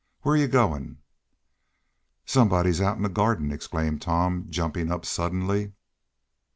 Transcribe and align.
"Whar 0.23 0.35
yo' 0.35 0.47
goin'?" 0.47 0.97
"Somebody's 2.25 2.81
out 2.81 2.97
in 2.97 3.03
the 3.03 3.07
garden!" 3.09 3.51
exclaimed 3.51 4.01
Tom, 4.01 4.47
jumping 4.49 4.91
up 4.91 5.05
suddenly. 5.05 5.73